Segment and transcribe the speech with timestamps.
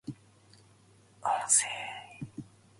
[1.21, 1.69] 音声